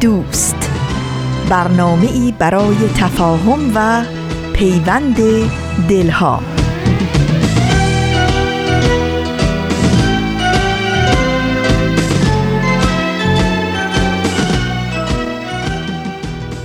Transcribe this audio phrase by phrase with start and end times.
[0.00, 0.70] دوست.
[1.50, 4.04] برنامه ای برای تفاهم و
[4.52, 5.16] پیوند
[5.88, 6.42] دلها.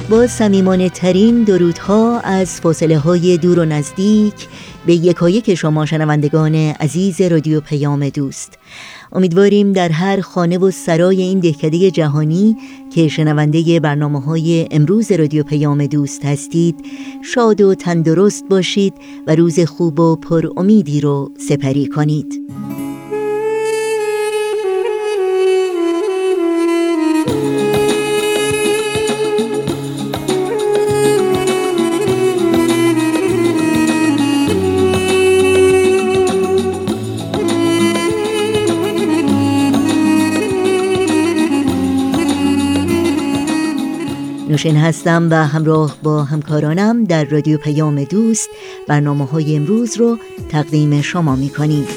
[0.09, 4.47] با سمیمانه ترین درودها از فاصله های دور و نزدیک
[4.85, 8.57] به یکایک شما شنوندگان عزیز رادیو پیام دوست.
[9.11, 12.57] امیدواریم در هر خانه و سرای این دهکده جهانی
[12.95, 16.75] که شنونده برنامه های امروز رادیو پیام دوست هستید
[17.21, 18.93] شاد و تندرست باشید
[19.27, 22.41] و روز خوب و پر امیدی رو سپری کنید.
[44.65, 48.49] نوشین هستم و همراه با همکارانم در رادیو پیام دوست
[48.87, 50.17] برنامه های امروز رو
[50.49, 51.87] تقدیم شما می کنیم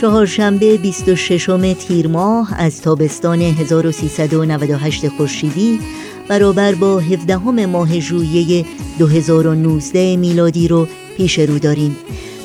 [0.00, 5.80] چهارشنبه 26 تیر ماه از تابستان 1398 خورشیدی
[6.28, 8.66] برابر با 17 ماه ژوئیه
[8.98, 11.96] 2019 میلادی رو پیش رو داریم.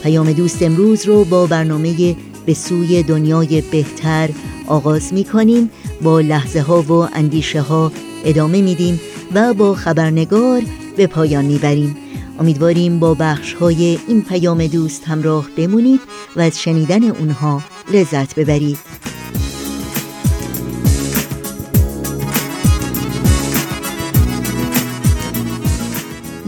[0.04, 4.30] پیام دوست امروز رو با برنامه به سوی دنیای بهتر
[4.68, 5.70] آغاز می کنیم
[6.02, 7.92] با لحظه ها و اندیشه ها
[8.26, 9.00] ادامه میدیم
[9.34, 10.62] و با خبرنگار
[10.98, 11.98] به پایان می‌بریم.
[12.40, 16.00] امیدواریم با بخش های این پیام دوست همراه بمونید
[16.36, 17.62] و از شنیدن اونها
[17.94, 19.01] لذت ببرید.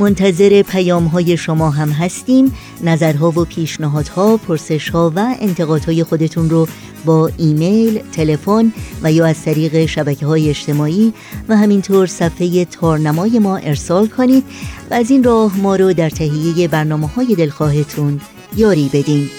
[0.04, 2.54] منتظر پیام های شما هم هستیم.
[2.84, 6.68] نظرها و پیشنهادها، پرسشها و انتقادهای خودتون رو
[7.06, 11.14] با ایمیل، تلفن و یا از طریق شبکه های اجتماعی
[11.50, 14.44] و همینطور صفحه تارنمای ما ارسال کنید
[14.92, 18.22] و از این راه ما رو در تهیه برنامه های دلخواهتون
[18.56, 19.30] یاری بدین.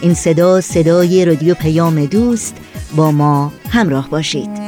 [0.02, 2.56] این صدا صدای رادیو پیام دوست
[2.96, 4.61] با ما همراه باشید.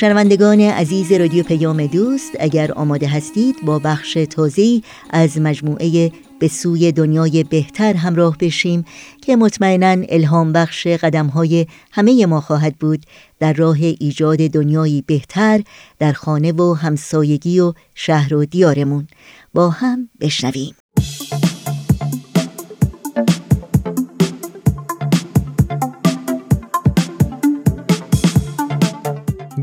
[0.00, 6.92] شنوندگان عزیز رادیو پیام دوست اگر آماده هستید با بخش تازه از مجموعه به سوی
[6.92, 8.84] دنیای بهتر همراه بشیم
[9.22, 13.06] که مطمئنا الهام بخش قدم های همه ما خواهد بود
[13.38, 15.62] در راه ایجاد دنیایی بهتر
[15.98, 19.06] در خانه و همسایگی و شهر و دیارمون.
[19.54, 20.79] با هم بشنویم.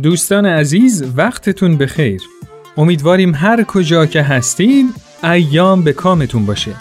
[0.07, 2.21] دوستان عزیز وقتتون بخیر.
[2.77, 4.85] امیدواریم هر کجا که هستید
[5.23, 6.71] ایام به کامتون باشه.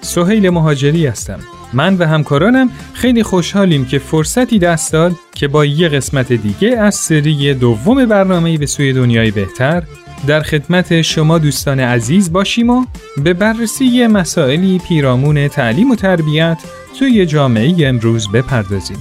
[0.00, 1.38] سهیل مهاجری هستم.
[1.72, 6.94] من و همکارانم خیلی خوشحالیم که فرصتی دست داد که با یه قسمت دیگه از
[6.94, 9.82] سری دوم برنامه به سوی دنیای بهتر
[10.26, 12.84] در خدمت شما دوستان عزیز باشیم و
[13.24, 16.58] به بررسی مسائلی پیرامون تعلیم و تربیت
[16.98, 18.98] توی جامعه امروز بپردازیم.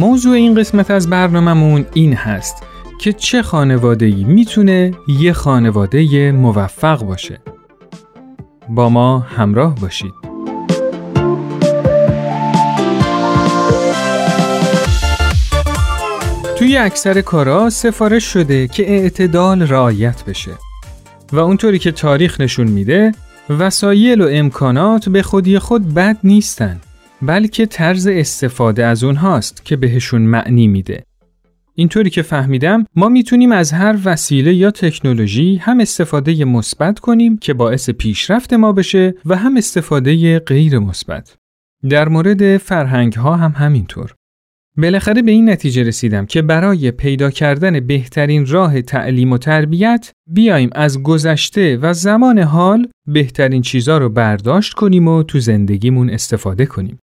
[0.00, 2.62] موضوع این قسمت از برنامهمون این هست
[3.00, 7.40] که چه خانواده‌ای می‌تونه یه خانواده موفق باشه.
[8.68, 10.12] با ما همراه باشید.
[16.58, 20.52] توی اکثر کارا سفارش شده که اعتدال رعایت بشه
[21.32, 23.12] و اونطوری که تاریخ نشون میده
[23.58, 26.80] وسایل و امکانات به خودی خود بد نیستن
[27.22, 31.04] بلکه طرز استفاده از اونهاست که بهشون معنی میده.
[31.74, 37.54] اینطوری که فهمیدم ما می‌تونیم از هر وسیله یا تکنولوژی هم استفاده مثبت کنیم که
[37.54, 41.36] باعث پیشرفت ما بشه و هم استفاده غیر مثبت.
[41.88, 44.14] در مورد فرهنگ ها هم همینطور.
[44.76, 50.70] بالاخره به این نتیجه رسیدم که برای پیدا کردن بهترین راه تعلیم و تربیت بیایم
[50.72, 56.98] از گذشته و زمان حال بهترین چیزا رو برداشت کنیم و تو زندگیمون استفاده کنیم.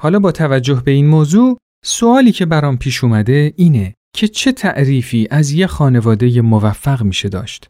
[0.00, 5.28] حالا با توجه به این موضوع سوالی که برام پیش اومده اینه که چه تعریفی
[5.30, 7.68] از یه خانواده موفق میشه داشت.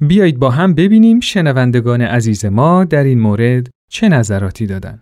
[0.00, 5.00] بیایید با هم ببینیم شنوندگان عزیز ما در این مورد چه نظراتی دادن.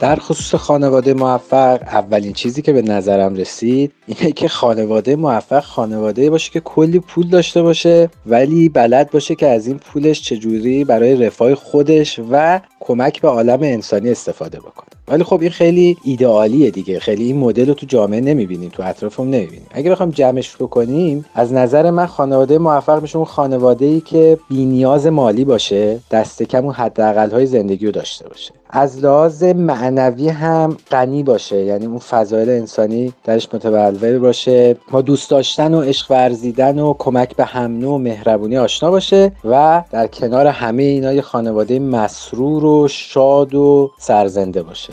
[0.00, 6.30] در خصوص خانواده موفق اولین چیزی که به نظرم رسید اینه که خانواده موفق خانواده
[6.30, 11.16] باشه که کلی پول داشته باشه ولی بلد باشه که از این پولش چجوری برای
[11.16, 14.88] رفاه خودش و کمک به عالم انسانی استفاده بکنه.
[15.08, 16.98] ولی خب این خیلی ایدئالیه دیگه.
[16.98, 19.66] خیلی این مدل رو تو جامعه نمی‌بینیم تو اطرافم نمی‌بینیم.
[19.70, 25.06] اگه بخوام جمعش بکنیم از نظر من خانواده موفق میشه اون خانواده ای که نیاز
[25.06, 28.59] مالی باشه دست کم اون حداقل های زندگی رو داشته باشه.
[28.72, 31.64] از لحاظ معنوی هم غنی باشه.
[31.64, 34.76] یعنی اون فضایل انسانی درش متبلور باشه.
[34.90, 39.82] با دوست داشتن و عشق ورزیدن و کمک به هم و مهربونی آشنا باشه و
[39.90, 44.92] در کنار همه اینا یه خانواده مسرور و شاد و سرزنده باشه.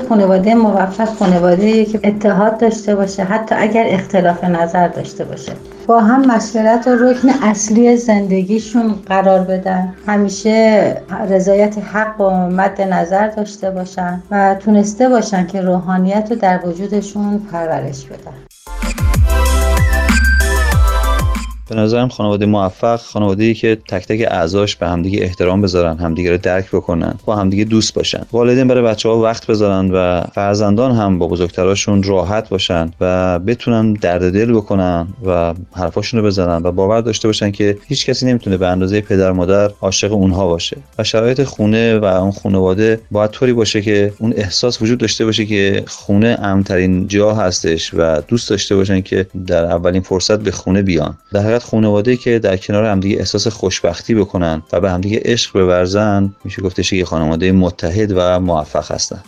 [0.00, 5.52] خانواده موفق خانواده که اتحاد داشته باشه حتی اگر اختلاف نظر داشته باشه.
[5.86, 9.94] با هم مشورت و رکن اصلی زندگیشون قرار بدن.
[10.06, 10.96] همیشه
[11.28, 17.38] رضایت حق و مد نظر داشته باشن و تونسته باشن که روحانیت رو در وجودشون
[17.38, 18.45] پرورش بدن.
[21.68, 26.30] به نظرم خانواده موفق خانواده ای که تک تک اعضاش به همدیگه احترام بذارن همدیگه
[26.30, 28.22] رو درک بکنن با همدیگه دوست باشن.
[28.32, 33.92] والدین برای بچه ها وقت بذارن و فرزندان هم با بزرگتراشون راحت باشن و بتونن
[33.92, 38.56] درد دل بکنن و حرفاشون رو بزنن و باور داشته باشن که هیچ کسی نمی‌تونه
[38.56, 40.76] به اندازه پدر مادر عاشق اونها باشه.
[40.98, 45.46] و شرایط خونه و اون خانواده باید طوری باشه که اون احساس وجود داشته باشه
[45.46, 50.82] که خونه امترین جا هستش و دوست داشته باشن که در اولین فرصت به خونه
[50.82, 51.18] بیان.
[51.32, 56.34] در فقط خانواده که در کنار همدیگه احساس خوشبختی بکنن و به همدیگه عشق بورزن
[56.44, 59.22] میشه گفتش که خانواده متحد و موفق هستن.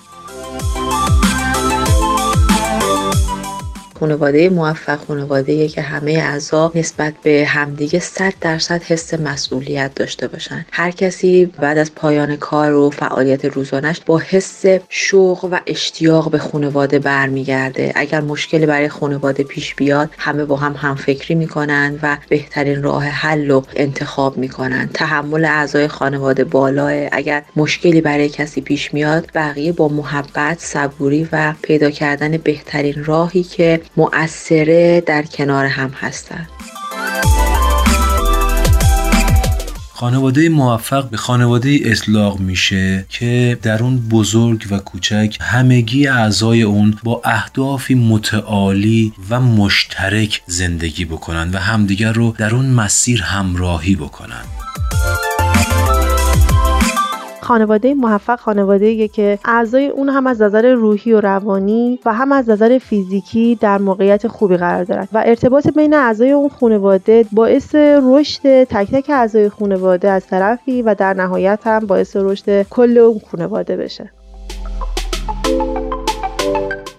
[4.00, 10.66] خانواده موفق خانواده که همه اعضا نسبت به همدیگه 100 درصد حس مسئولیت داشته باشن.
[10.72, 16.38] هر کسی بعد از پایان کار و فعالیت روزانش با حس شوق و اشتیاق به
[16.38, 17.92] خانواده برمیگرده.
[17.94, 23.48] اگر مشکلی برای خانواده پیش بیاد همه با هم همفکری می‌کنن و بهترین راه حل
[23.48, 24.90] رو انتخاب می‌کنن.
[24.94, 27.08] تحمل اعضای خانواده بالاه.
[27.12, 33.42] اگر مشکلی برای کسی پیش میاد بقیه با محبت صبوری و پیدا کردن بهترین راهی
[33.42, 36.48] که مؤثره در کنار هم هستند
[39.98, 46.98] خانواده موفق به خانواده اطلاق میشه که در اون بزرگ و کوچک همگی اعضای اون
[47.04, 54.44] با اهدافی متعالی و مشترک زندگی بکنن و همدیگر رو در اون مسیر همراهی بکنن.
[57.48, 62.50] خانواده موفق خانواده که اعضای اون هم از نظر روحی و روانی و هم از
[62.50, 68.64] نظر فیزیکی در موقعیت خوبی قرار دارند و ارتباط بین اعضای اون خانواده باعث رشد
[68.64, 73.76] تک تک اعضای خانواده از طرفی و در نهایت هم باعث رشد کل اون خانواده
[73.76, 74.10] بشه.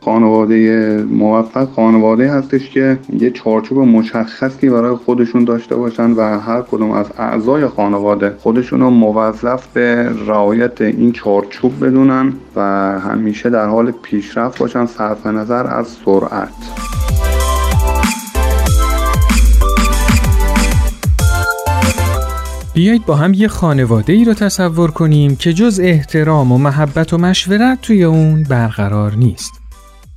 [0.01, 6.91] خانواده موفق خانواده هستش که یه چارچوب مشخصی برای خودشون داشته باشن و هر کدوم
[6.91, 12.61] از اعضای خانواده خودشون رو موظف به رعایت این چارچوب بدونن و
[12.99, 16.49] همیشه در حال پیشرفت باشن صرف نظر از سرعت
[22.79, 27.17] بیایید با هم یه خانواده ای رو تصور کنیم که جز احترام و محبت و
[27.17, 29.58] مشورت توی اون برقرار نیست.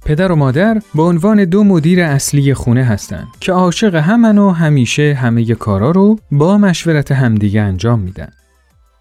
[0.04, 5.14] پدر و مادر به عنوان دو مدیر اصلی خونه هستند که عاشق همن و همیشه
[5.14, 8.28] همه کارا رو با مشورت همدیگه انجام میدن.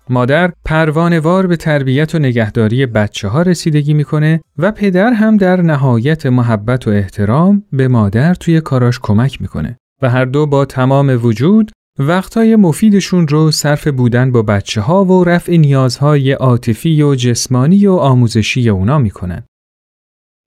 [0.09, 6.25] مادر پروانوار به تربیت و نگهداری بچه ها رسیدگی می‌کنه و پدر هم در نهایت
[6.25, 11.71] محبت و احترام به مادر توی کاراش کمک می‌کنه و هر دو با تمام وجود
[11.99, 17.93] وقتای مفیدشون رو صرف بودن با بچه ها و رفع نیازهای عاطفی و جسمانی و
[17.93, 19.43] آموزشی اونا می‌کنن.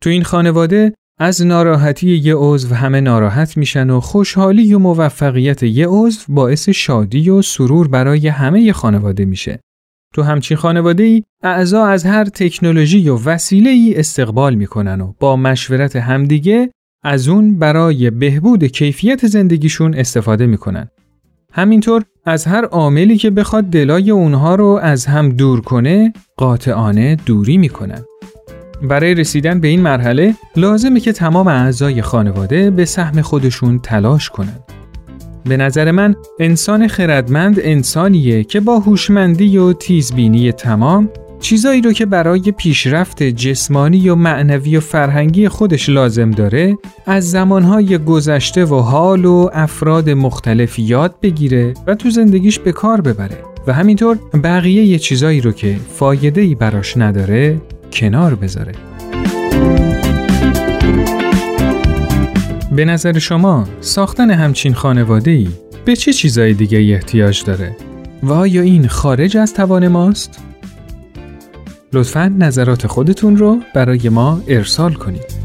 [0.04, 5.87] تو این خانواده از ناراحتی یه عضو همه ناراحت میشن و خوشحالی و موفقیت یه
[5.88, 9.61] عضو باعث شادی و سرور برای همه خانواده میشه.
[10.14, 15.37] تو همچین خانواده ای اعضا از هر تکنولوژی و وسیله ای استقبال می‌کنن و با
[15.37, 16.70] مشورت همدیگه
[17.04, 20.88] از اون برای بهبود کیفیت زندگیشون استفاده می‌کنن.
[21.52, 27.58] همینطور از هر عاملی که بخواد دلای اونها رو از هم دور کنه قاطعانه دوری
[27.58, 28.04] می‌کنن.
[28.88, 34.64] برای رسیدن به این مرحله لازمه که تمام اعضای خانواده به سهم خودشون تلاش کنند.
[35.45, 41.11] به نظر من انسان خردمند انسانیه که با هوشمندی و تیزبینی تمام
[41.41, 47.99] چیزایی رو که برای پیشرفت جسمانی و معنوی و فرهنگی خودش لازم داره از زمانهای
[47.99, 53.73] گذشته و حال و افراد مختلف یاد بگیره و تو زندگیش به کار ببره و
[53.73, 57.61] همینطور بقیه یه چیزایی رو که فایده ای براش نداره
[57.95, 58.73] کنار بذاره
[62.73, 65.49] به نظر شما ساختن همچین خانواده ای
[65.85, 67.77] به چه چیزای دیگه احتیاج داره؟
[68.23, 70.43] و آیا این خارج از توان ماست؟
[71.93, 75.45] لطفا نظرات خودتون رو برای ما ارسال کنید.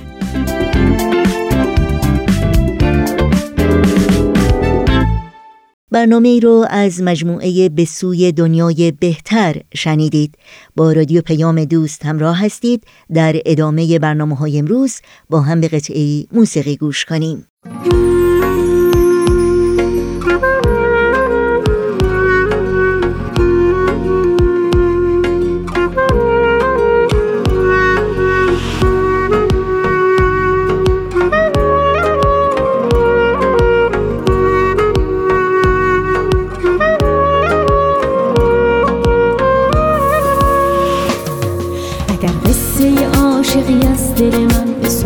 [5.91, 10.35] برنامه ای رو از مجموعه به سوی دنیای بهتر شنیدید.
[10.75, 12.83] با رادیو پیام دوست همراه هستید.
[13.13, 17.47] در ادامه برنامه های امروز با هم به قطعه موسیقی گوش کنیم.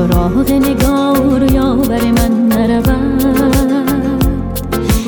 [0.05, 3.25] سراغ نگاه رو یاور من نرود.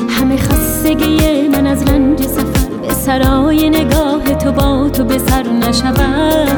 [0.08, 6.48] همه خستگی من از رنج سفر به سرای نگاه تو با تو به سر نشود.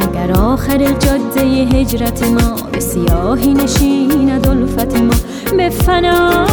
[0.00, 5.14] اگر آخر جاده هجرت ما به سیاهی نشیند الفت ما
[5.56, 6.46] به فنا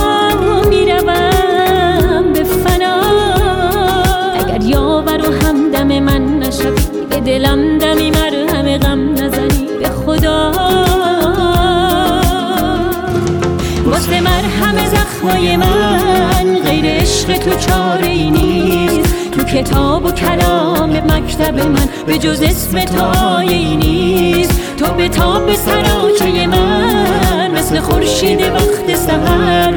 [0.70, 3.02] می‌روم به فنا.
[4.34, 8.12] اگر یاور و همدم من نشوی به دلم دمی
[15.22, 19.32] زخمای من غیر عشق تو چاره ای نیست.
[19.32, 24.78] تو کتاب و کلام مکتب من به جز اسم تایی نیست.
[24.78, 29.74] تو به تاب سراچه من مثل خورشید وقت سهر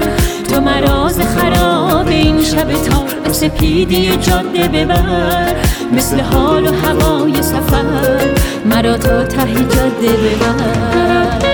[0.50, 5.54] تو مراز خراب این شب تار سپیدی جاده ببر.
[5.92, 8.34] مثل حال و هوای سفر.
[8.64, 11.53] مرا تا ته جاده ببر.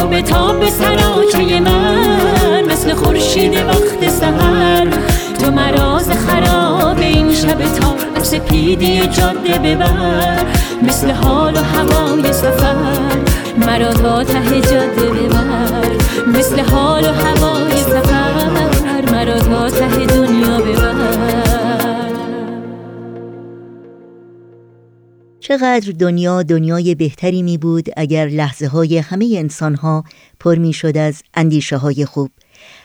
[0.00, 4.88] تو به تاب سراچه من مثل خورشید وقت سهر
[5.40, 10.44] تو مراز خراب این شب تار سپیدی جاده ببر
[10.82, 13.18] مثل حال و هوای سفر.
[13.66, 15.90] مرا تا ته جاده ببر
[16.38, 19.12] مثل حال و هوای سفر.
[19.12, 21.49] مرا تا ته دنیا ببر.
[25.50, 30.04] چقدر دنیا دنیای بهتری می بود اگر لحظه های همه انسان ها
[30.40, 32.30] پر می شد از اندیشه های خوب.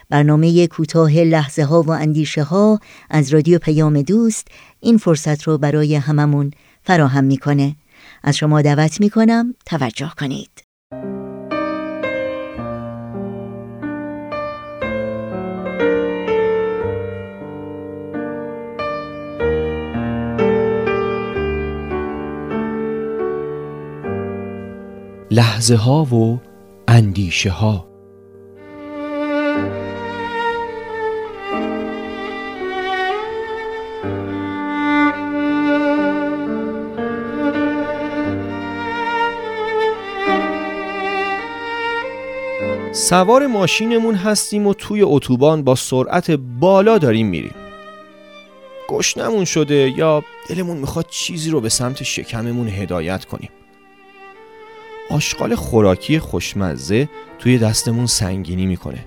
[0.10, 2.80] برنامه کوتاه لحظه ها و اندیشه ها
[3.10, 4.48] از رادیو پیام دوست
[4.80, 6.52] این فرصت رو برای هممون
[6.84, 7.76] فراهم می‌کنه.
[8.24, 10.65] از شما دعوت می‌کنم توجه کنید.
[25.36, 26.40] لحظه ها و
[26.88, 27.88] اندیشه ها
[42.92, 47.56] سوار ماشینمون هستیم و توی اتوبان با سرعت بالا داریم میریم.
[48.90, 53.50] گشنمون شده یا دلمون می‌خواد چیزی رو به سمت شکممون هدایت کنیم.
[55.16, 59.06] آشغال خوراکی خوشمزه توی دستمون سنگینی می‌کنه.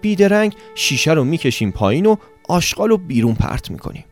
[0.00, 2.16] بیدرنگ شیشه رو می‌کشیم پایین و
[2.48, 4.04] آشغال رو بیرون پرت می‌کنیم.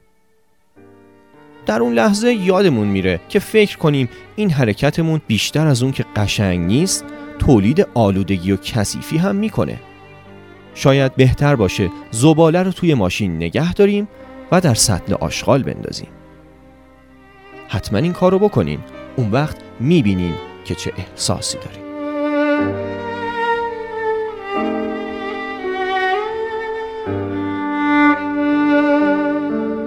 [1.66, 6.60] در اون لحظه یادمون میره که فکر کنیم این حرکتمون بیشتر از اون که قشنگ
[6.60, 7.04] نیست
[7.38, 9.80] تولید آلودگی و کثیفی هم می‌کنه.
[10.74, 14.08] شاید بهتر باشه زباله رو توی ماشین نگه داریم
[14.52, 16.08] و در سطل آشغال بندازیم.
[17.68, 18.80] حتما این کار رو بکنین.
[19.16, 20.34] اون وقت می‌بینین
[20.68, 21.88] که چه احساسی داریم.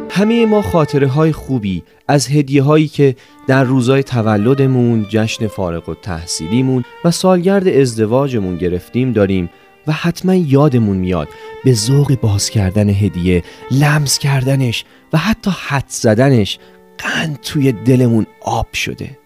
[0.10, 3.16] همه ما خاطره های خوبی از هدیه هایی که
[3.48, 9.50] در روزای تولدمون، جشن فارغ و تحصیلیمون و سالگرد ازدواجمون گرفتیم داریم
[9.88, 11.28] و حتما یادمون میاد
[11.64, 16.60] به ذوق باز کردن هدیه، لمس کردنش و حتی حد زدنش
[16.98, 19.21] قند توی دلمون آب شده.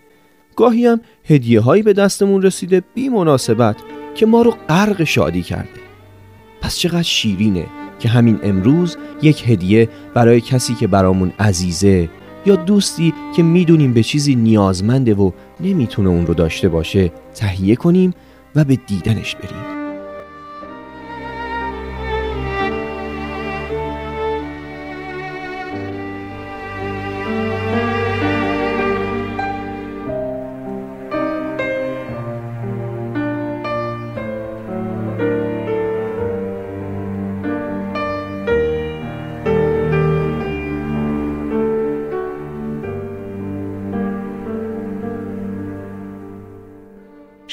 [0.55, 3.75] گاهی هم هدیه هایی به دستمون رسیده بی مناسبت
[4.15, 5.79] که ما رو غرق شادی کرده.
[6.61, 7.65] پس چقدر شیرینه
[7.99, 12.09] که همین امروز یک هدیه برای کسی که برامون عزیزه
[12.45, 18.13] یا دوستی که می‌دونیم به چیزی نیازمنده و نمی‌تونه اون رو داشته باشه تهیه کنیم
[18.55, 19.74] و به دیدنش بریم.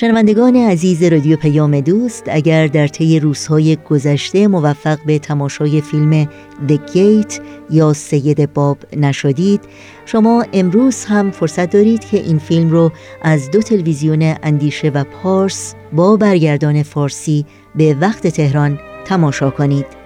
[0.03, 6.25] شنوندگان عزیز رادیو پیام دوست اگر در طی روزهای گذشته موفق به تماشای فیلم
[6.69, 9.61] The Gate یا سید باب نشدید
[10.07, 15.75] شما امروز هم فرصت دارید که این فیلم رو از دو تلویزیون اندیشه و پارس
[15.93, 20.02] با برگردان فارسی به وقت تهران تماشا کنید.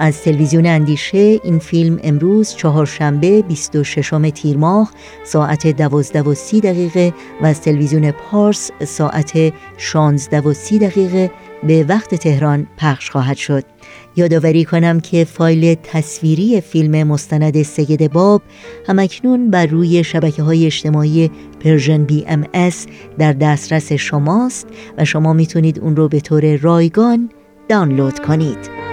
[0.00, 4.90] از تلویزیون اندیشه این فیلم امروز چهارشنبه 26 تیر ماه
[5.24, 11.30] ساعت 12 و 30 دقیقه و از تلویزیون پارس ساعت 16 و 30 دقیقه
[11.62, 13.64] به وقت تهران پخش خواهد شد.
[14.16, 18.42] یادآوری کنم که فایل تصویری فیلم مستند سید باب
[18.88, 21.30] هم‌اکنون بر روی شبکه های اجتماعی
[21.64, 22.86] Persian BMS
[23.18, 24.66] در دسترس شماست
[24.98, 27.30] و شما می‌تونید اون رو به طور رایگان
[27.68, 28.89] دانلود کنید.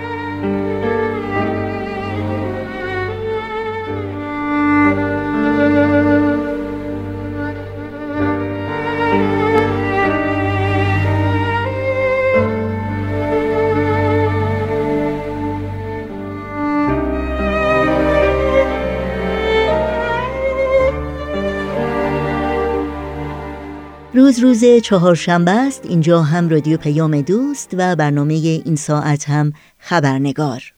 [24.28, 25.86] روز روز چهارشنبه است.
[25.86, 30.74] اینجا هم رادیو پیام دوست و برنامه این ساعت هم خبرنگار.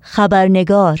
[0.00, 1.00] خبرنگار.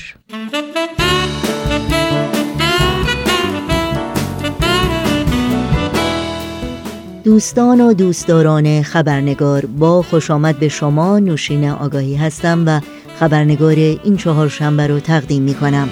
[7.24, 12.80] دوستان و دوستداران خبرنگار با خوش آمد به شما نوشین آگاهی هستم و
[13.20, 15.88] خبرنگار این چهارشنبه رو تقدیم می کنم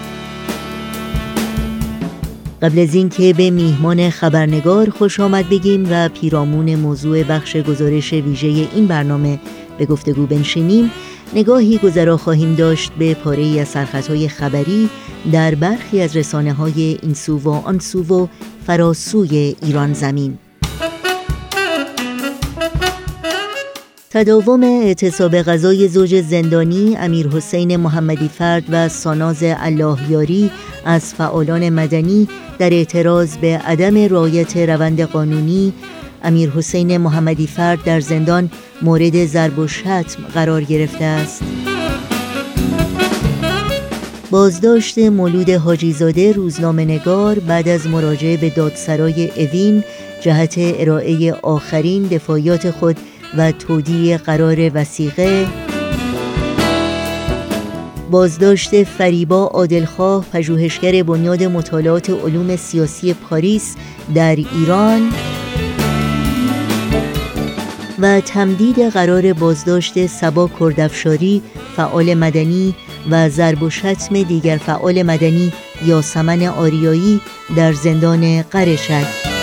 [2.64, 8.46] قبل از اینکه به میهمان خبرنگار خوش آمد بگیم و پیرامون موضوع بخش گزارش ویژه
[8.46, 9.40] این برنامه
[9.79, 10.90] به گفتگو بنشینیم
[11.35, 14.90] نگاهی گذرا خواهیم داشت به پاره از سرخطهای خبری
[15.33, 18.27] در برخی از رسانه های این سو و آن سو و
[18.66, 20.38] فراسوی ایران زمین.
[24.14, 30.50] تداوم اعتصاب غذای زوج زندانی امیر حسین محمدی فرد و ساناز اللهیاری
[30.85, 35.72] از فعالان مدنی در اعتراض به عدم رایت روند قانونی
[36.22, 38.50] امیر حسین محمدی فرد در زندان
[38.83, 41.42] مورد ضرب و شتم قرار گرفته است.
[44.31, 49.85] بازداشت مولود حاجیزاده روزنامه نگار بعد از مراجعه به دادسرای اوین
[50.20, 52.96] جهت ارائه آخرین دفاعیات خود
[53.38, 55.47] و تودیع قرار وسیقه
[58.11, 63.77] بازداشت فریبا عادلخواه پژوهشگر بنیاد مطالعات علوم سیاسی پاریس
[64.14, 65.12] در ایران.
[67.99, 71.42] و تمدید قرار بازداشت سبا کردفشاری
[71.77, 72.75] فعال مدنی
[73.11, 75.53] و ضرب و شتم دیگر فعال مدنی
[75.87, 77.20] یاسمن آریایی
[77.57, 79.34] در زندان قرشک.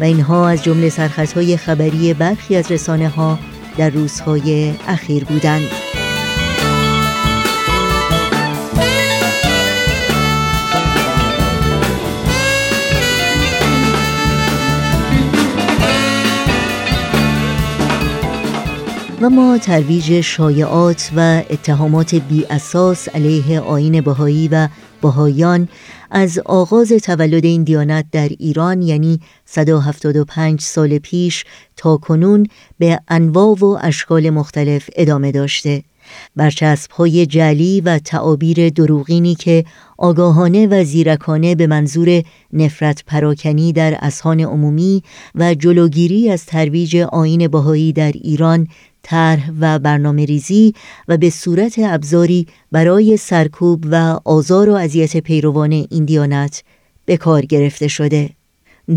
[0.00, 3.38] و اینها از جمله سرخطهای خبری برخی از رسانه ها
[3.76, 5.87] در روزهای اخیر بودند.
[19.22, 24.68] و ما ترویج شایعات و اتهامات بی اساس علیه آین بهایی و
[25.02, 25.68] بهایان
[26.10, 31.44] از آغاز تولد این دیانت در ایران یعنی 175 سال پیش
[31.76, 32.46] تا کنون
[32.78, 35.82] به انواع و اشکال مختلف ادامه داشته.
[36.36, 39.64] برچسب های جلی و تعابیر دروغینی که
[39.98, 45.02] آگاهانه و زیرکانه به منظور نفرت پراکنی در اسهان عمومی
[45.34, 48.68] و جلوگیری از ترویج آین بهایی در ایران
[49.02, 50.74] طرح و برنامه ریزی
[51.08, 56.62] و به صورت ابزاری برای سرکوب و آزار و اذیت پیروان این دیانت
[57.04, 58.30] به کار گرفته شده.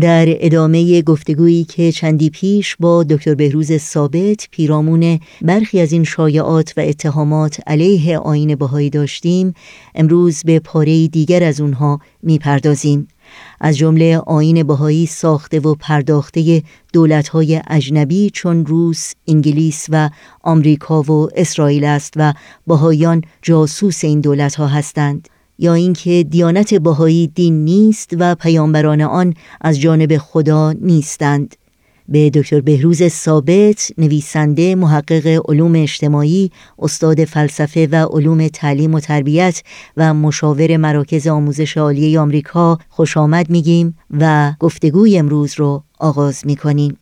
[0.00, 6.72] در ادامه گفتگویی که چندی پیش با دکتر بهروز ثابت پیرامون برخی از این شایعات
[6.76, 9.54] و اتهامات علیه آین بهایی داشتیم
[9.94, 13.08] امروز به پاره دیگر از اونها می‌پردازیم.
[13.64, 20.10] از جمله آین بهایی ساخته و پرداخته دولتهای اجنبی چون روس، انگلیس و
[20.42, 22.32] آمریکا و اسرائیل است و
[22.66, 25.28] بهایان جاسوس این دولتها هستند.
[25.58, 31.56] یا اینکه دیانت بهایی دین نیست و پیامبران آن از جانب خدا نیستند.
[32.12, 39.62] به دکتر بهروز ثابت نویسنده محقق علوم اجتماعی استاد فلسفه و علوم تعلیم و تربیت
[39.96, 47.01] و مشاور مراکز آموزش عالی آمریکا خوش آمد میگیم و گفتگوی امروز رو آغاز می‌کنیم.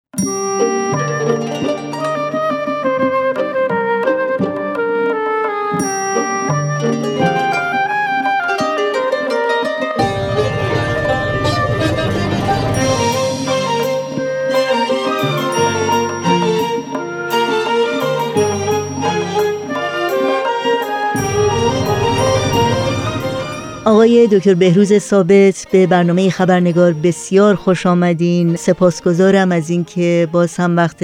[24.10, 28.46] آقای دکتر بهروز ثابت به برنامه خبرنگار بسیار خوش آمدین.
[28.66, 31.00] سپاسگزارم از اینکه باز هم وقت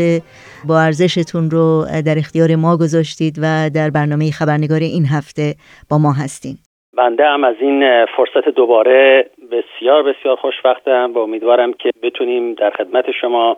[0.69, 5.55] با ارزشتون رو در اختیار ما گذاشتید و در برنامه خبرنگار این هفته
[5.91, 6.57] با ما هستین.
[6.97, 13.05] بنده هم از این فرصت دوباره بسیار بسیار خوشبختم و امیدوارم که بتونیم در خدمت
[13.21, 13.57] شما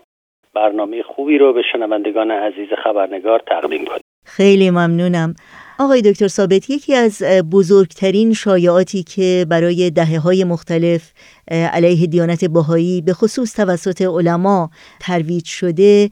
[0.54, 4.02] برنامه خوبی رو به شنوندگان عزیز خبرنگار تقدیم کنیم.
[4.24, 5.34] خیلی ممنونم.
[5.80, 11.12] آقای دکتر ثابت یکی از بزرگترین شایعاتی که برای دهه های مختلف
[11.48, 16.10] علیه دیانت باهایی به خصوص توسط علما ترویج شده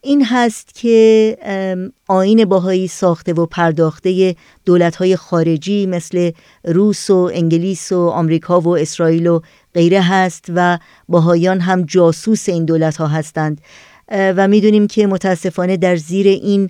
[0.00, 1.36] این هست که
[2.08, 4.34] آین باهایی ساخته و پرداخته
[4.98, 6.30] های خارجی مثل
[6.64, 9.40] روس و انگلیس و آمریکا و اسرائیل و
[9.74, 10.78] غیره هست و
[11.08, 13.60] باهایان هم جاسوس این دولت ها هستند.
[14.10, 16.68] و می‌دونیم که متاسفانه در زیر این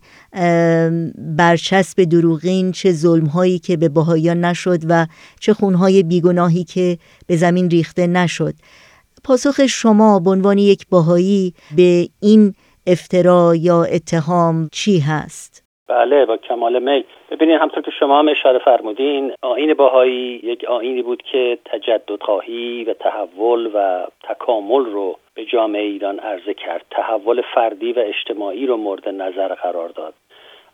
[1.38, 5.06] برچسب دروغین چه ظلمهایی که به بهایان نشد و
[5.40, 6.96] چه خونهای بیگناهی که
[7.28, 8.54] به زمین ریخته نشد
[9.24, 12.54] پاسخ شما به عنوان یک باهایی به این
[12.86, 18.58] افترا یا اتهام چی هست؟ بله با کمال میل ببینید همطور که شما هم اشاره
[18.58, 25.44] فرمودین آین باهایی یک آینی بود که تجدد خواهی و تحول و تکامل رو به
[25.44, 30.14] جامعه ایران عرضه کرد تحول فردی و اجتماعی رو مورد نظر قرار داد.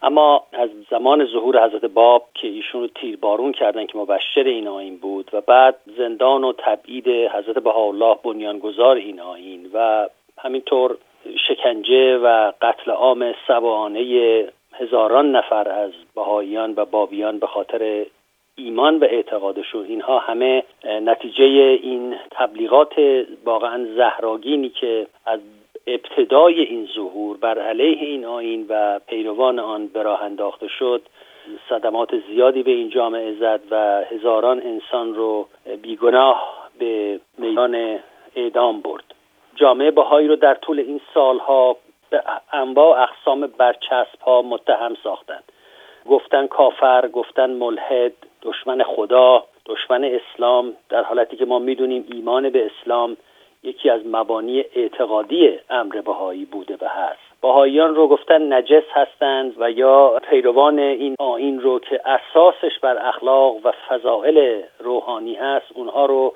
[0.03, 4.97] اما از زمان ظهور حضرت باب که ایشون رو تیربارون کردن که مبشر این آین
[4.97, 10.97] بود و بعد زندان و تبعید حضرت بهاءالله بنیانگذار این آین و همینطور
[11.49, 18.07] شکنجه و قتل عام سبانه هزاران نفر از بهاییان و بابیان به خاطر
[18.57, 21.45] ایمان و اعتقادشون اینها همه نتیجه
[21.83, 22.93] این تبلیغات
[23.45, 25.41] واقعا زهراگینی که از
[25.87, 31.03] ابتدای این ظهور بر علیه این آین و پیروان آن به راه انداخته شد
[31.69, 35.49] صدمات زیادی به این جامعه زد و هزاران انسان رو
[35.83, 37.99] بیگناه به میدان
[38.37, 39.05] اعدام برد.
[39.57, 41.77] جامعه بهایی رو در طول این سالها
[42.11, 45.45] به انواع اقسام برچسب ها متهم ساختند.
[46.11, 48.13] گفتن کافر گفتن ملحد
[48.43, 53.17] دشمن خدا دشمن اسلام در حالتی که ما می‌دونیم ایمان به اسلام
[53.63, 57.41] یکی از مبانی اعتقادی امر بهایی بوده و هست.
[57.43, 63.57] بهاییان رو گفتن نجس هستند و یا پیروان این آین رو که اساسش بر اخلاق
[63.65, 66.35] و فضائل روحانی هست اونها رو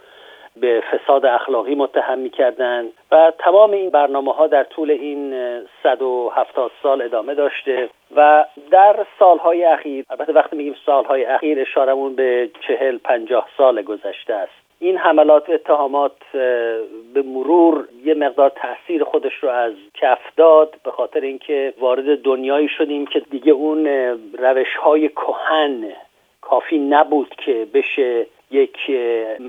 [0.61, 5.35] به فساد اخلاقی متهم می‌کردن و تمام این برنامه ها در طول این
[5.83, 12.51] 170 سال ادامه داشته و در سالهای اخیر البته وقتی میگیم سالهای اخیر اشارمون به
[12.67, 14.53] چهل پنجاه سال گذشته است.
[14.81, 16.17] این حملات و اتهامات
[17.15, 22.69] به مرور یه مقدار تاثیر خودش رو از کف داد به خاطر اینکه وارد دنیایی
[22.69, 23.87] شدیم که دیگه اون
[24.39, 25.93] روش های کهن
[26.41, 28.77] کافی نبود که بشه یک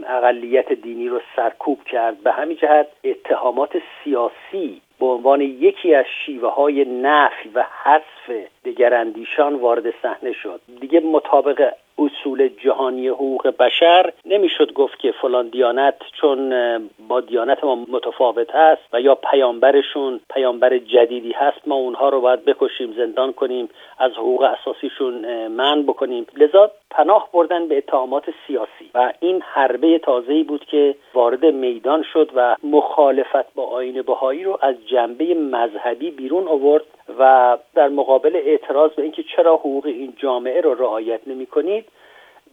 [0.07, 2.23] اقلیت دینی رو سرکوب کرد.
[2.23, 9.55] به همین جهت اتهامات سیاسی به عنوان یکی از شیوه های نفی و حذف دگراندیشان
[9.55, 10.61] وارد صحنه شد.
[10.81, 16.53] دیگه مطابق اصول جهانی حقوق بشر نمی‌شد گفت که فلان دیانت چون
[17.07, 22.45] با دیانت ما متفاوت هست و یا پیامبرشون پیامبر جدیدی هست ما اونها رو باید
[22.45, 26.25] بکشیم زندان کنیم از حقوق اساسیشون من بکنیم.
[26.37, 28.91] لذا پناه بردن به اتهامات سیاسی.
[28.93, 34.57] و این حربه تازه‌ای بود که وارد میدان شد و مخالفت با آین بهایی رو
[34.61, 36.83] از جنبه مذهبی بیرون آورد
[37.19, 41.85] و در مقابل اعتراض به اینکه چرا حقوق این جامعه رو رعایت نمی کنید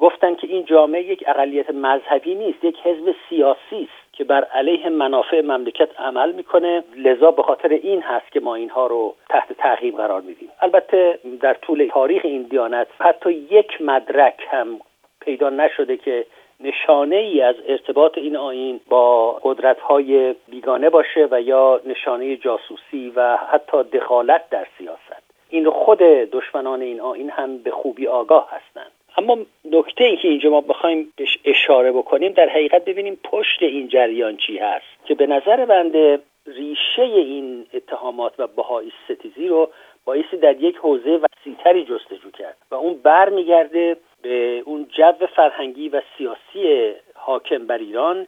[0.01, 4.88] گفتن که این جامعه یک اقلیت مذهبی نیست یک حزب سیاسی است که بر علیه
[4.88, 6.85] منافع مملکت عمل می‌کنه.
[6.96, 10.49] لذا به خاطر این هست که ما اینها رو تحت تعقیب قرار میدیم.
[10.61, 14.81] البته در طول تاریخ این دیانت حتی یک مدرک هم
[15.20, 16.27] پیدا نشده که
[16.60, 23.12] نشانه ای از ارتباط این آین با قدرت های بیگانه باشه و یا نشانه جاسوسی
[23.16, 25.22] و حتی دخالت در سیاست.
[25.50, 28.90] این خود دشمنان این آین هم به خوبی آگاه هستند.
[29.18, 33.88] اما نکته ای که اینجا ما بخوایم بهش اشاره بکنیم در حقیقت ببینیم پشت این
[33.88, 39.70] جریان چی هست که به نظر بنده ریشه این اتهامات و بهایی ستیزی رو
[40.04, 46.02] بایستی در یک حوزه وسیعتری جستجو کرد و اون برمیگرده به اون جو فرهنگی و
[46.18, 48.26] سیاسی حاکم بر ایران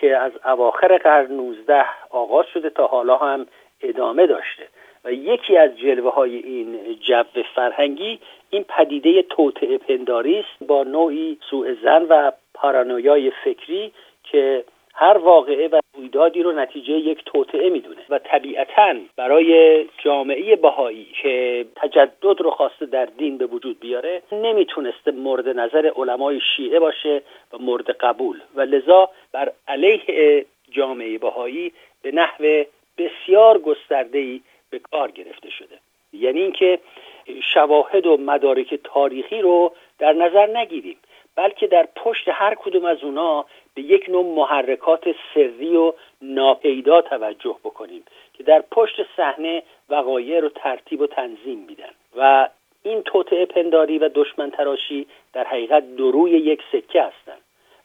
[0.00, 3.46] که از اواخر قرن 19 آغاز شده تا حالا هم
[3.82, 4.68] ادامه داشته.
[5.04, 8.18] و یکی از جلوه های این جو فرهنگی
[8.50, 13.92] این پدیده توطعه پنداری است با نوعی سوء زن و پارانویای فکری
[14.24, 14.64] که
[15.00, 21.66] هر واقعه و رویدادی رو نتیجه یک توطعه می‌دونه و طبیعتا برای جامعه بهایی که
[21.76, 27.58] تجدد رو خواسته در دین به وجود بیاره نمی‌تونسته مورد نظر علمای شیعه باشه و
[27.58, 28.40] مورد قبول.
[28.54, 32.64] و لذا بر علیه جامعه بهایی به نحو
[32.98, 35.78] بسیار گسترده‌ای به کار گرفته شده.
[36.12, 36.78] یعنی اینکه
[37.42, 40.96] شواهد و مدارک تاریخی رو در نظر نگیریم.
[41.40, 47.56] بلکه در پشت هر کدوم از اونا به یک نوع محرکات سری و ناپیدا توجه
[47.64, 51.90] بکنیم که در پشت صحنه وقایع رو ترتیب و تنظیم میدن.
[52.16, 52.48] و
[52.82, 57.40] این توطعه پنداری و دشمن تراشی در حقیقت دروی یک سکه هستند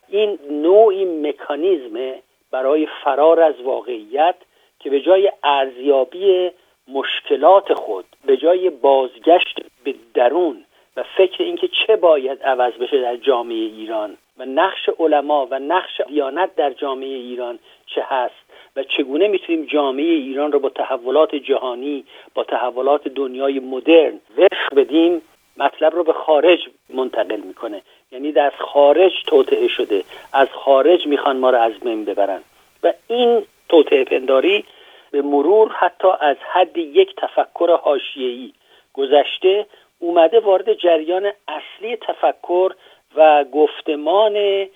[0.09, 2.13] این نوعی مکانیزم
[2.51, 4.35] برای فرار از واقعیت
[4.79, 6.51] که به جای ارزیابی
[6.87, 10.65] مشکلات خود به جای بازگشت به درون
[10.97, 16.01] و فکر اینکه چه باید عوض بشه در جامعه ایران و نقش علما و نقش
[16.07, 22.05] دیانت در جامعه ایران چه هست و چگونه می‌تونیم جامعه ایران رو با تحولات جهانی
[22.33, 25.21] با تحولات دنیای مدرن وفق بدیم
[25.57, 27.81] مطلب رو به خارج منتقل می‌کنه.
[28.11, 30.03] یعنی در خارج توطعه شده.
[30.33, 32.41] از خارج می‌خوان ما رو از بین ببرن.
[32.83, 34.65] و این توطعه پنداری
[35.11, 38.53] به مرور حتی از حد یک تفکر حاشیه‌ای
[38.93, 39.65] گذشته
[39.99, 42.73] اومده وارد جریان اصلی تفکر
[43.15, 44.67] و گفتمان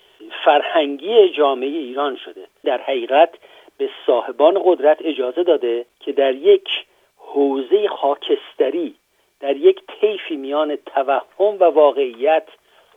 [0.44, 2.46] فرهنگی جامعه ایران شده.
[2.64, 3.30] در حقیقت
[3.78, 6.68] به صاحبان قدرت اجازه داده که در یک
[7.16, 8.94] حوزه خاکستری
[9.40, 12.48] در یک طیفی میان توهم و واقعیت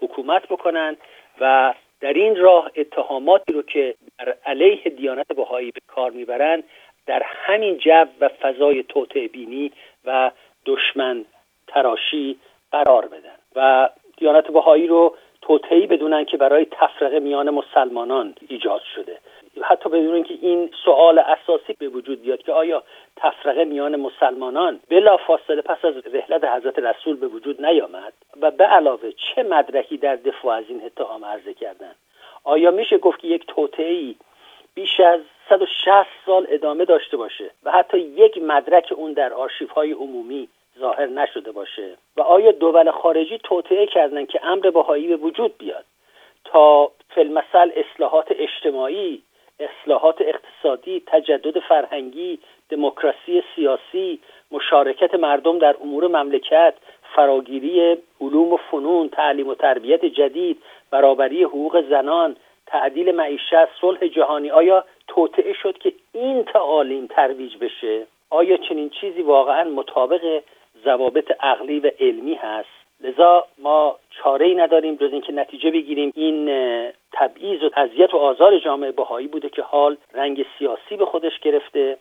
[0.01, 0.97] حکومت بکنند
[1.39, 6.63] و در این راه اتهاماتی رو که در علیه دیانت بهایی به کار می‌برند
[7.05, 9.71] در همین جو و فضای توطعه بینی
[10.05, 10.31] و
[10.65, 11.25] دشمن
[11.67, 12.39] تراشی
[12.71, 13.36] قرار بدن.
[13.56, 19.17] و دیانت بهایی رو توطئه‌ای بدونن که برای تفرقه میان مسلمانان ایجاد شده.
[19.62, 22.84] حتی بدون اینکه این سوال اساسی به وجود بیاد که آیا
[23.15, 28.63] تفرقه میان مسلمانان بلا فاصله پس از رحلت حضرت رسول به وجود نیامد و به
[28.63, 31.91] علاوه چه مدرکی در دفاع از این اتهام عرضه کردن؟
[32.43, 34.15] آیا میشه گفت که یک توطئه‌ای
[34.76, 39.32] بیش از 160 سال ادامه داشته باشه و حتی یک مدرک اون در
[39.76, 40.47] های عمومی
[40.79, 41.97] ظاهر نشده باشه.
[42.17, 45.86] و آیا دول خارجی توطعه کردن که امر بهایی به وجود بیاد؟
[46.45, 49.23] تا فلمسل اصلاحات اجتماعی
[49.59, 54.19] اصلاحات اقتصادی تجدد فرهنگی دموکراسی سیاسی
[54.51, 56.73] مشارکت مردم در امور مملکت
[57.15, 62.36] فراگیری علوم و فنون تعلیم و تربیت جدید برابری حقوق زنان
[62.67, 69.21] تعدیل معیشت صلح جهانی آیا توطعه شد که این تعالیم ترویج بشه؟ آیا چنین چیزی
[69.21, 70.41] واقعا مطابق
[70.86, 72.69] ضوابط عقلی و علمی هست.
[73.02, 76.12] لذا ما چاره ای نداریم جز اینکه نتیجه بگیریم.
[76.15, 76.46] این
[77.12, 81.98] تبعیض و اذیت و آزار جامعه بهایی بوده که حال رنگ سیاسی به خودش گرفته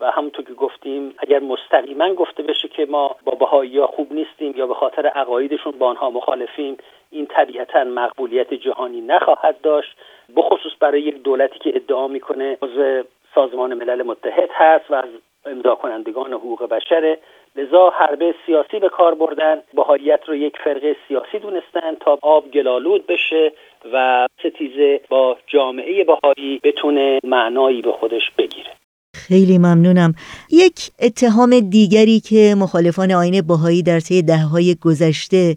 [0.00, 4.54] و همونطور که گفتیم اگر مستقیما گفته بشه که ما با بهایی ها خوب نیستیم
[4.56, 6.76] یا به خاطر عقایدشون با آنها مخالفیم
[7.10, 9.96] این طبیعتا مقبولیت جهانی نخواهد داشت.
[10.36, 13.02] بخصوص برای یک دولتی که ادعا می‌کنه عضو
[13.34, 15.10] سازمان ملل متحد هست و از
[15.46, 17.18] امضا کنندگان حقوق بشره
[17.56, 19.62] لذا حربه سیاسی به کار بردن.
[19.74, 23.52] بهاییت رو یک فرقه سیاسی دونستن تا آب گلالود بشه
[23.92, 28.70] و ستیزه با جامعه بهایی بتونه معنایی به خودش بگیره.
[29.28, 30.14] خیلی ممنونم.
[30.50, 35.56] یک اتهام دیگری که مخالفان آین باهایی در طی دههای گذشته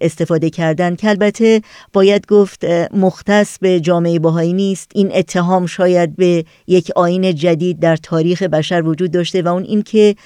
[0.00, 0.98] استفاده کردند.
[0.98, 4.90] که البته باید گفت مختص به جامعه باهایی نیست.
[4.94, 10.16] این اتهام شاید به یک آین جدید در تاریخ بشر وجود داشته و اون اینکه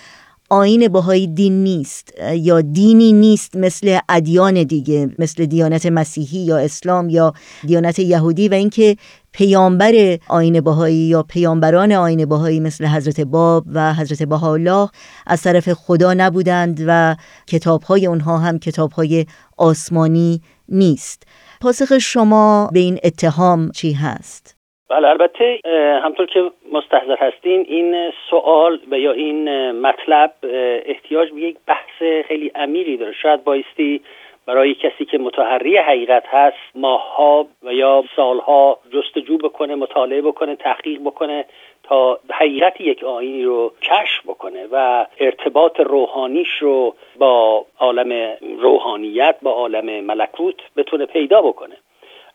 [0.51, 7.09] آین بهایی دین نیست یا دینی نیست مثل ادیان دیگه مثل دیانت مسیحی یا اسلام
[7.09, 7.33] یا
[7.67, 8.97] دیانت یهودی و اینکه
[9.39, 9.95] پیامبر
[10.31, 14.89] آین بهایی یا پیامبران آین بهایی مثل حضرت باب و حضرت بهاءالله
[15.27, 17.15] از طرف خدا نبودند و
[17.53, 19.25] کتابهای اونها هم کتابهای
[19.59, 21.21] آسمانی نیست
[21.63, 24.55] پاسخ شما به این اتهام چی هست؟
[24.91, 25.61] بله البته
[26.03, 30.33] همطور که مستحضر هستین این سوال و یا این مطلب
[30.87, 34.01] احتیاج به یک بحث خیلی عمیقی داره شاید بایستی
[34.47, 41.01] برای کسی که متحری حقیقت هست ماهها و یا سالها جستجو بکنه مطالعه بکنه تحقیق
[41.01, 41.45] بکنه
[41.83, 49.51] تا حقیقت یک آینی رو کشف بکنه و ارتباط روحانیش رو با عالم روحانیت با
[49.51, 51.77] عالم ملکوت بتونه پیدا بکنه.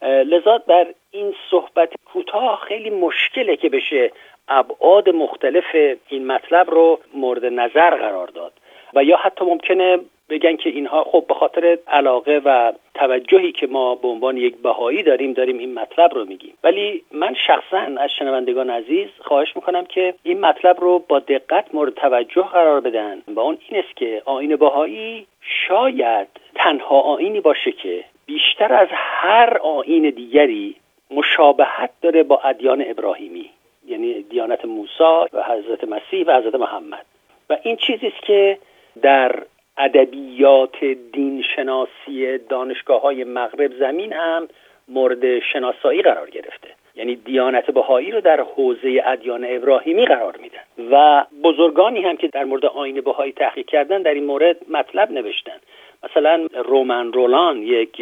[0.02, 4.12] لذا در این صحبت کوتاه خیلی مشکله که بشه
[4.48, 5.76] ابعاد مختلف
[6.10, 8.54] این مطلب رو مورد نظر قرار داد.
[8.94, 13.96] و یا حتی ممکنه بگن که اینها خب به خاطر علاقه و توجهی که ما
[13.96, 16.54] به عنوان یک بهایی داریم داریم این مطلب رو میگیم.
[16.64, 21.94] ولی من شخصا از شنوندگان عزیز خواهش می‌کنم که این مطلب رو با دقت مورد
[21.94, 23.22] توجه قرار بدن.
[23.28, 29.58] و اون این است که آین بهایی شاید تنها آینی باشه که بیشتر از هر
[29.58, 30.76] آین دیگری
[31.12, 33.50] مشابهت داره با ادیان ابراهیمی
[33.88, 37.06] یعنی دیانت موسی و حضرت مسیح و حضرت محمد.
[37.50, 38.58] و این چیزی است که
[39.02, 39.36] در
[39.80, 44.48] ادبیات دین شناسی دانشگاه های مغرب زمین هم
[44.88, 46.70] مورد شناسایی قرار گرفته.
[46.96, 50.92] یعنی دیانت بهایی رو در حوزه ادیان ابراهیمی قرار میدن.
[50.92, 55.60] و بزرگانی هم که در مورد آین بهایی تحقیق کردن در این مورد مطلب نوشتن.
[56.04, 58.02] مثلا رومن رولان یک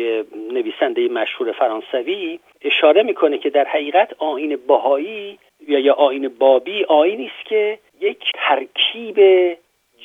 [0.51, 7.25] نویسنده مشهور فرانسوی اشاره می‌کنه که در حقیقت آین بهایی یا یا آین بابی آینی
[7.25, 9.17] است که یک ترکیب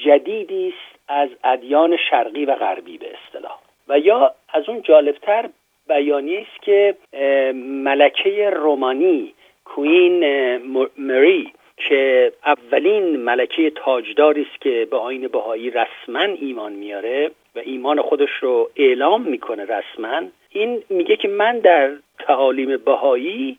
[0.04, 3.58] جدیدی است از ادیان شرقی و غربی به اصطلاح.
[3.88, 5.48] و یا از اون جالبتر
[5.88, 6.94] بیانیه است که
[7.84, 10.24] ملکه رومانی کوین
[10.98, 18.02] مری که اولین ملکه تاجداری است که به آین بهایی رسما ایمان میاره و ایمان
[18.02, 23.58] خودش رو اعلام می‌کنه رسما این میگه که من در تعالیم بهایی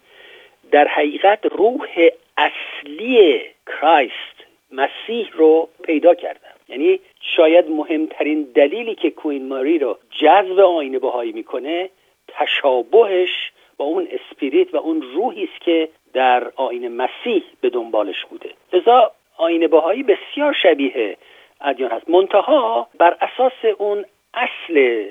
[0.71, 4.37] در حقیقت روح اصلی کرایست
[4.71, 6.52] مسیح رو پیدا کردم.
[6.69, 11.89] یعنی شاید مهمترین دلیلی که کوین ماری رو جذب آین بهایی می‌کنه
[12.27, 18.49] تشابهش با اون اسپریت و اون روحی است که در آین مسیح به دنبالش بوده.
[18.73, 21.17] لذا آین بهایی بسیار شبیه
[21.61, 22.09] ادیان هست.
[22.09, 25.05] منتها بر اساس اون اصل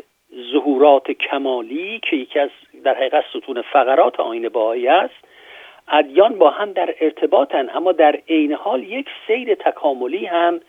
[0.52, 2.50] ظهورات کمالی که یکی از
[2.84, 5.14] در حقیقت ستون فقرات آین بهایی است
[5.88, 10.60] ادیان با هم در ارتباطن اما در عین حال یک سیر تکاملی هم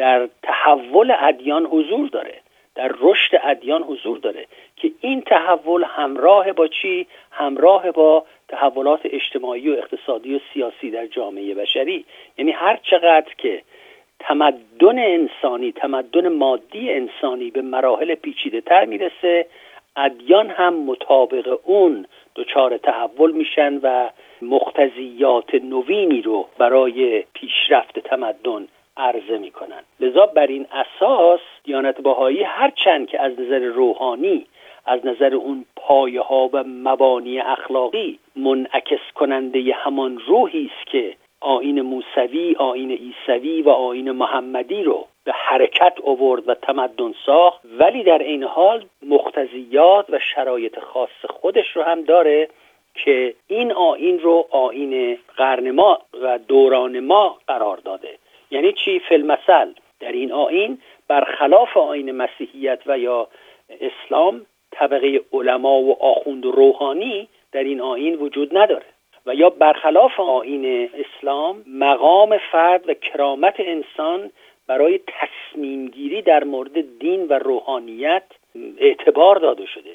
[0.00, 2.34] در تحول ادیان حضور داره
[2.74, 4.46] در رشد ادیان حضور داره
[4.76, 11.06] که این تحول همراه با چی؟ همراه با تحولات اجتماعی و اقتصادی و سیاسی در
[11.06, 12.04] جامعه بشری.
[12.38, 13.62] یعنی هر چقدر که
[14.20, 19.46] تمدن انسانی تمدن مادی انسانی به مراحل پیچیده تر می‌رسه
[19.96, 24.10] ادیان هم مطابق اون دچار تحول میشن و
[24.42, 28.68] مقتضیات نوینی رو برای پیشرفت تمدن
[29.00, 29.82] عرضه می‌کنن.
[30.00, 34.46] لذا بر این اساس دیانت باهایی هرچند که از نظر روحانی
[34.86, 41.80] از نظر اون پایه ها و مبانی اخلاقی منعکس کننده همان روحی است که آین
[41.80, 47.60] موسوی آین عیسوی و آین محمدی رو به حرکت اوورد و تمدن ساخت.
[47.78, 52.48] ولی در این حال مقتضیات و شرایط خاص خودش رو هم داره
[52.94, 58.18] که این آین رو آین قرن ما و دوران ما قرار داده.
[58.50, 60.78] یعنی چی فلمسل در این آین
[61.08, 63.28] برخلاف آین مسیحیت و یا
[63.80, 68.86] اسلام طبقه علما و آخوند روحانی در این آین وجود نداره.
[69.26, 74.30] و یا برخلاف آین اسلام مقام فرد و کرامت انسان
[74.66, 78.22] برای تصمیم گیری در مورد دین و روحانیت
[78.78, 79.90] اعتبار داده شده.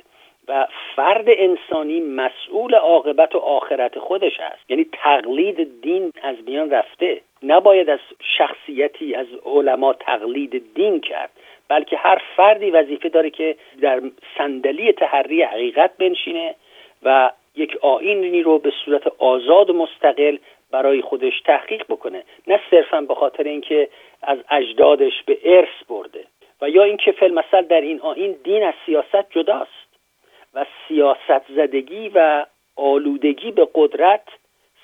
[0.47, 4.71] و فرد انسانی مسئول عاقبت و آخرت خودش است.
[4.71, 7.21] یعنی تقلید دین از میان رفته.
[7.43, 7.99] نباید از
[8.37, 11.29] شخصیتی از علما تقلید دین کرد
[11.67, 14.01] بلکه هر فردی وظیفه داره که در
[14.37, 16.55] صندلی تحری حقیقت بنشینه
[17.03, 20.37] و یک آینی رو به صورت آزاد و مستقل
[20.71, 22.23] برای خودش تحقیق بکنه.
[22.47, 23.89] نه صرفا به خاطر اینکه
[24.21, 26.23] از اجدادش به ارث برده.
[26.61, 29.84] و یا اینکه فلمسل در این آین دین از سیاست جداست.
[30.56, 32.45] و سیاست زدگی و
[32.76, 34.24] آلودگی به قدرت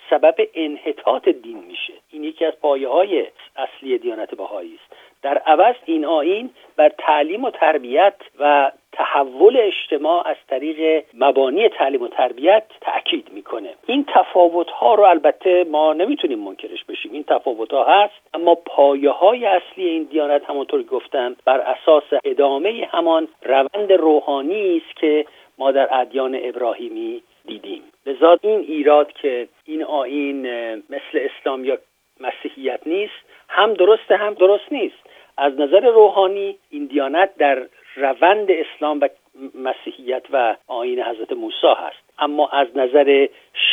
[0.09, 1.93] سبب انحطاط دین میشه.
[2.09, 4.95] این یکی از پایه های اصلی دیانت بهایی است.
[5.21, 12.01] در عوض این آین بر تعلیم و تربیت و تحول اجتماع از طریق مبانی تعلیم
[12.01, 13.69] و تربیت تاکید می‌کنه.
[13.87, 17.11] این تفاوت ها رو البته ما نمی‌تونیم منکرش بشیم.
[17.13, 22.89] این تفاوت ها هست اما پایه های اصلی این دیانت همونطور گفتم بر اساس ادامه
[22.91, 25.25] همان روند روحانی است که
[25.61, 27.81] ما در ادیان ابراهیمی دیدیم.
[28.05, 31.77] لذا این ایراد که این آین مثل اسلام یا
[32.19, 34.95] مسیحیت نیست هم درسته هم درست نیست.
[35.37, 39.09] از نظر روحانی این دیانت در روند اسلام و
[39.55, 42.03] مسیحیت و آین حضرت موسی هست.
[42.19, 43.27] اما از نظر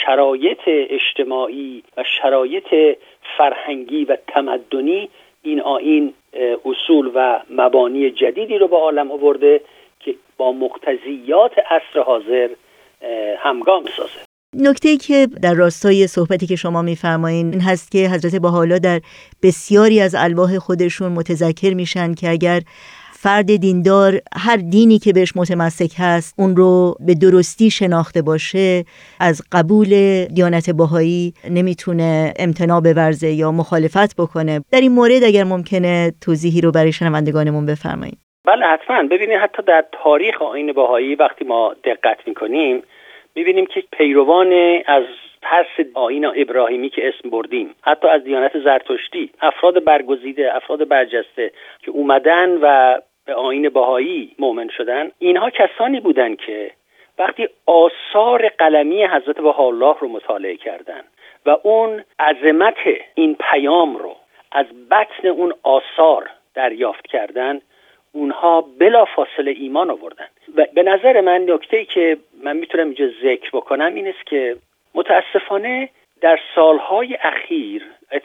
[0.04, 2.98] شرایط اجتماعی و شرایط
[3.36, 5.08] فرهنگی و تمدنی
[5.42, 6.14] این آین
[6.64, 9.60] اصول و مبانی جدیدی رو به عالم آورده.
[10.00, 12.48] که با مقتضیات عصر حاضر
[13.38, 14.28] همگام سازه.
[14.56, 19.00] نکته که در راستای صحبتی که شما میفرمایین این هست که حضرت حالا در
[19.42, 22.60] بسیاری از الواح خودشون متذکر میشن که اگر
[23.12, 28.84] فرد دیندار هر دینی که بهش متمسک هست اون رو به درستی شناخته باشه
[29.20, 34.64] از قبول دیانت باهایی نمی‌تونه امتناع بورزه یا مخالفت بکنه.
[34.70, 38.18] در این مورد اگر ممکنه توضیحی رو برای شنوندگانمون بفرمایید
[38.48, 39.02] بله حتما.
[39.02, 42.82] ببینید حتی در تاریخ آین باهایی وقتی ما دقت می‌کنیم
[43.34, 45.04] می‌بینیم که پیروان از
[45.42, 51.90] پس آین ابراهیمی که اسم بردیم حتی از دیانت زرتشتی افراد برگزیده افراد برجسته که
[51.90, 56.70] اومدن و به آین باهایی مؤمن شدن اینها کسانی بودند که
[57.18, 61.04] وقتی آثار قلمی حضرت الله رو مطالعه کردند
[61.46, 62.78] و اون عظمت
[63.14, 64.16] این پیام رو
[64.52, 67.60] از بطن اون آثار دریافت کردن
[68.18, 70.26] اونها بلا فاصله ایمان آوردن.
[70.56, 74.56] و به نظر من نکته ای که من می‌تونم اینجا ذکر بکنم این است که
[74.94, 75.88] متاسفانه
[76.20, 77.82] در سالهای اخیر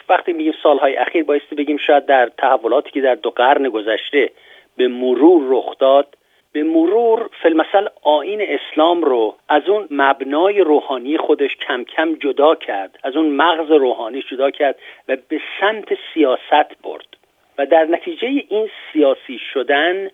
[0.10, 4.30] وقتی میگیم سالهای اخیر بایستی بگیم شاید در تحولاتی که در دو قرن گذشته
[4.78, 6.18] به مرور رخ داد
[6.52, 13.00] به مرور فلمثل آین اسلام رو از اون مبنای روحانی خودش کم کم جدا کرد
[13.04, 14.76] از اون مغز روحانی جدا کرد
[15.08, 17.08] و به سمت سیاست برد.
[17.58, 20.10] و در نتیجه این سیاسی شدن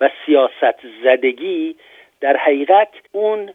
[0.00, 1.76] و سیاست زدگی
[2.20, 3.50] در حقیقت اون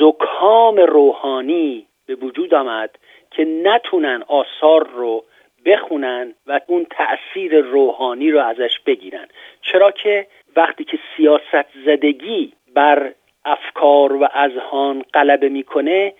[0.00, 2.90] زکام روحانی به وجود آمد
[3.30, 5.24] که نتونن آثار رو
[5.66, 9.26] بخونن و اون تأثیر روحانی رو ازش بگیرن.
[9.62, 10.26] چرا که
[10.56, 13.12] وقتی که سیاست زدگی بر
[13.44, 16.12] افکار و اذهان غلبه می‌کنه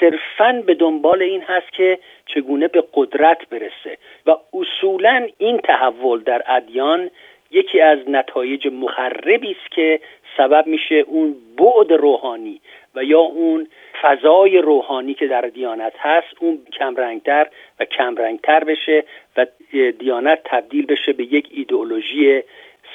[0.00, 6.42] صرفا به دنبال این هست که چگونه به قدرت برسه و اصولا این تحول در
[6.46, 7.10] ادیان
[7.50, 10.00] یکی از نتایج مخربی است که
[10.36, 12.60] سبب میشه اون بعد روحانی
[12.94, 13.68] و یا اون
[14.02, 17.46] فضای روحانی که در دیانت هست اون کمرنگتر
[17.80, 19.04] و کمرنگتر بشه
[19.36, 19.46] و
[19.98, 22.42] دیانت تبدیل بشه به یک ایدئولوژی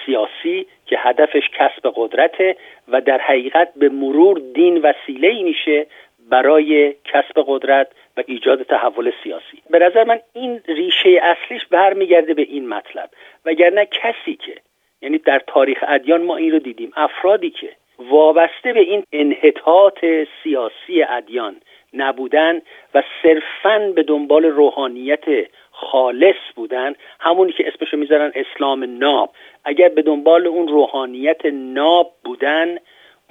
[0.05, 2.55] سیاسی که هدفش کسب قدرته
[2.87, 5.85] و در حقیقت به مرور دین وسیله ای میشه
[6.31, 9.61] برای کسب قدرت و ایجاد تحول سیاسی.
[9.69, 13.09] به نظر من این ریشه اصلیش برمیگرده به این مطلب.
[13.45, 14.55] وگرنه کسی که
[15.01, 17.69] یعنی در تاریخ ادیان ما این رو دیدیم افرادی که
[17.99, 20.05] وابسته به این انحطاط
[20.43, 21.55] سیاسی ادیان
[21.93, 22.61] نبودن
[22.93, 25.23] و صرفا به دنبال روحانیت
[25.71, 29.29] خالص بودن همونی که اسمشو می‌ذارن اسلام ناب.
[29.65, 32.77] اگر به دنبال اون روحانیت ناب بودن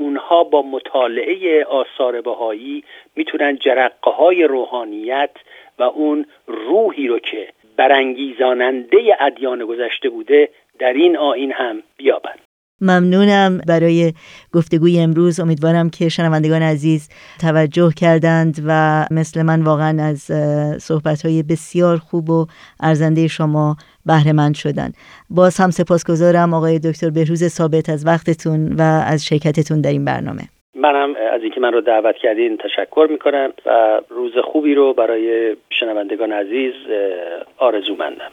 [0.00, 2.84] اونها با مطالعه آثار بهایی
[3.16, 5.30] می‌تونن جرقه های روحانیت
[5.78, 10.48] و اون روحی رو که برانگیزاننده ادیان گذشته بوده
[10.78, 12.38] در این آین هم بیابند.
[12.80, 13.60] ممنونم.
[13.66, 14.12] برای
[14.52, 17.08] گفتگوی امروز امیدوارم که شنوندگان عزیز
[17.40, 20.18] توجه کردند و مثل من واقعا از
[20.82, 22.46] صحبت بسیار خوب و
[22.80, 23.76] ارزنده شما
[24.06, 24.92] بهره مند شدن.
[25.30, 30.42] باز هم سپاسگزارم آقای دکتر بهروز ثابت از وقتتون و از شرکتتون در این برنامه.
[30.74, 36.32] منم از اینکه من رو دعوت کردین تشکر می‌کنم و روز خوبی رو برای شنوندگان
[36.32, 36.74] عزیز
[37.58, 38.30] آرزو مندم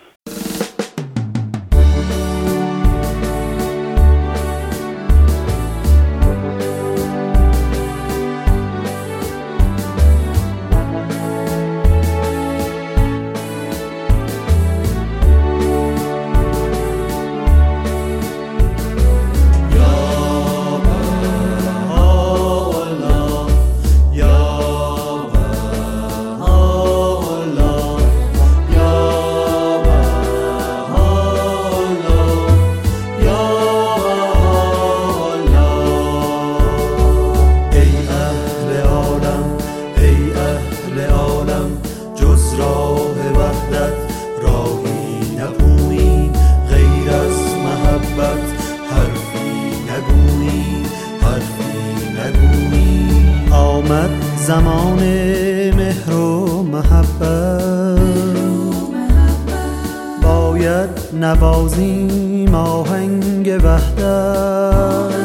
[61.19, 65.17] نوازیم آهنگ وحدت.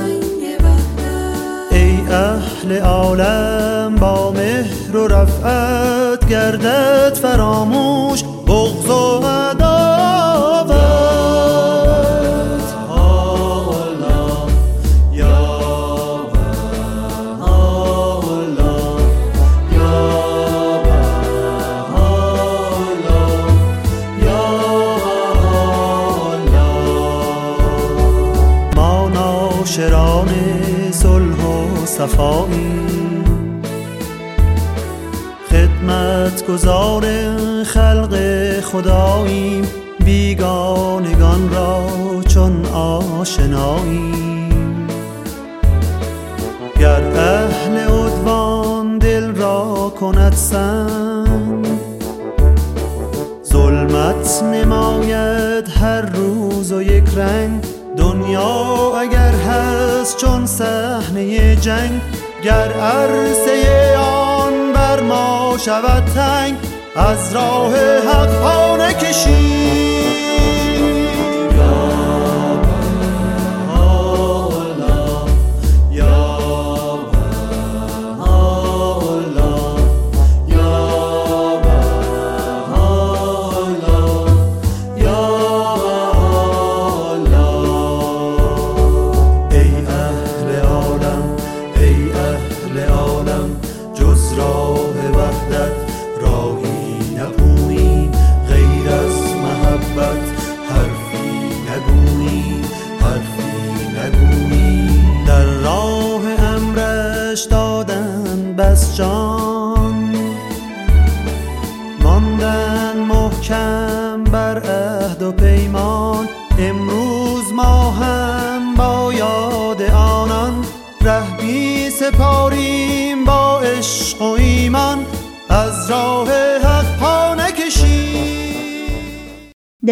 [1.70, 9.51] ای اهل عالم با مهر و رفعت گردت فراموش بغض و
[38.72, 39.62] خداییم
[40.04, 41.86] بیگانگان را
[42.28, 44.52] چون آشناییم.
[46.80, 51.66] گر اهل عدوان دل را کند سنگ
[53.44, 57.64] ظلمت نماید هر روز و یک رنگ.
[57.96, 62.00] دنیا اگر هست چون صحنه جنگ
[62.42, 66.56] گر عرصه آن بر ما شود تنگ.
[66.96, 69.91] از راه حق پا نکشید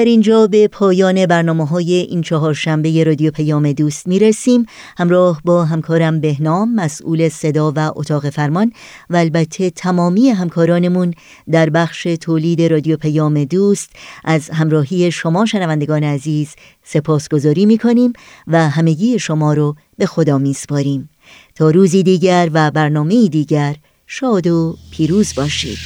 [0.01, 4.67] در اینجا به پایان برنامه های این چهار شنبه رادیو پیام دوست می رسیم
[4.99, 8.73] همراه با همکارم بهنام مسئول صدا و اتاق فرمان
[9.11, 11.15] و البته تمامی همکارانمون
[11.51, 13.91] در بخش تولید رادیو پیام دوست
[14.25, 18.13] از همراهی شما شنوندگان عزیز سپاسگزاری می کنیم
[18.47, 21.11] و همگی شما رو به خدا می سپاریم
[21.55, 23.77] تا روزی دیگر و برنامه دیگر
[24.07, 25.79] شاد و پیروز باشید.